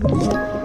[0.00, 0.57] Thank you.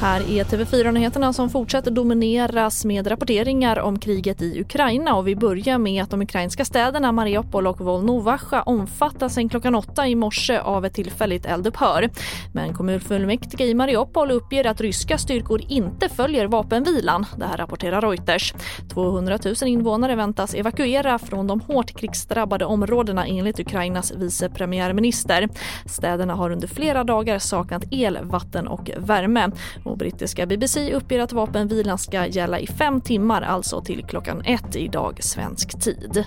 [0.00, 5.14] Här är TV4-nyheterna som fortsätter domineras med rapporteringar om kriget i Ukraina.
[5.16, 10.08] Och vi börjar med att de ukrainska städerna Mariupol och Volnovacha omfattas sen klockan åtta
[10.08, 12.10] i morse av ett tillfälligt eldupphör.
[12.52, 17.26] Men kommunfullmäktige i Mariupol uppger att ryska styrkor inte följer vapenvilan.
[17.36, 18.54] Det här rapporterar Reuters.
[18.94, 25.48] 200 000 invånare väntas evakuera från de hårt krigsdrabbade områdena enligt Ukrainas vice premiärminister.
[25.86, 29.50] Städerna har under flera dagar saknat el, vatten och värme.
[29.88, 34.76] Och brittiska BBC uppger att vapenvilan ska gälla i fem timmar, alltså till klockan ett
[34.76, 36.24] idag svensk tid.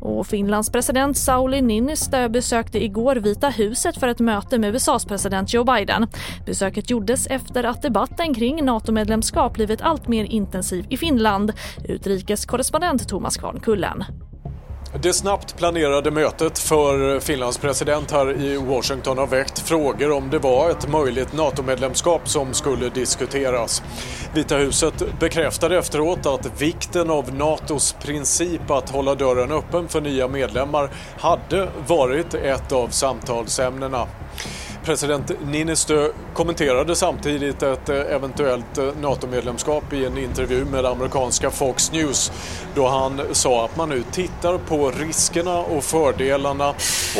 [0.00, 5.54] Och Finlands president Sauli Niinistö besökte igår Vita huset för ett möte med USAs president
[5.54, 6.06] Joe Biden.
[6.46, 11.52] Besöket gjordes efter att debatten kring NATO-medlemskap blivit allt mer intensiv i Finland.
[11.84, 14.04] Utrikeskorrespondent Thomas Kvarnkullen.
[15.00, 20.38] Det snabbt planerade mötet för Finlands president här i Washington har väckt frågor om det
[20.38, 23.82] var ett möjligt NATO-medlemskap som skulle diskuteras.
[24.34, 30.28] Vita huset bekräftade efteråt att vikten av NATOs princip att hålla dörren öppen för nya
[30.28, 34.06] medlemmar hade varit ett av samtalsämnena.
[34.84, 41.92] President Niinistö kommenterade samtidigt ett eh, eventuellt eh, NATO-medlemskap i en intervju med amerikanska Fox
[41.92, 42.32] News
[42.74, 46.74] då han sa att man nu tittar på riskerna och fördelarna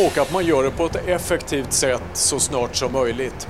[0.06, 3.48] och att man gör det på ett effektivt sätt så snart som möjligt.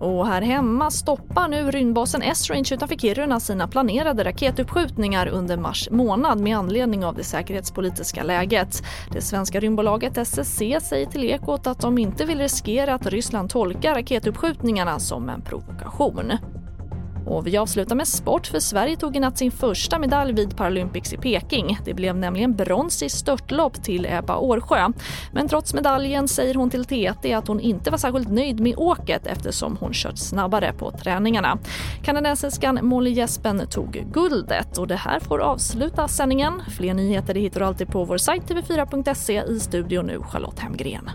[0.00, 6.40] Och här hemma stoppar nu rymdbasen Esrange utanför Kiruna sina planerade raketuppskjutningar under mars månad
[6.40, 8.82] med anledning av det säkerhetspolitiska läget.
[9.12, 13.94] Det svenska rymdbolaget SSC säger till Ekot att de inte vill riskera att Ryssland tolkar
[13.94, 16.32] raketuppskjutningarna som en provokation.
[17.28, 21.12] Och vi avslutar med sport för Sverige tog i natt sin första medalj vid Paralympics
[21.12, 21.78] i Peking.
[21.84, 24.88] Det blev nämligen brons i störtlopp till Ebba Årsjö.
[25.32, 29.26] Men trots medaljen säger hon till TT att hon inte var särskilt nöjd med åket
[29.26, 31.58] eftersom hon kört snabbare på träningarna.
[32.04, 36.62] Kanadensiskan Molly Jespen tog guldet och det här får avsluta sändningen.
[36.76, 39.42] Fler nyheter hittar du alltid på vår sajt tv4.se.
[39.48, 41.10] I studion nu Charlotte Hemgren.